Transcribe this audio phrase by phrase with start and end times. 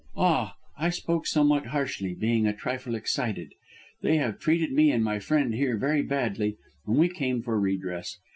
[0.17, 3.53] "Ah, I spoke somewhat harshly, being a trifle excited.
[4.01, 8.17] They have treated me and my friend here very badly and we came for redress.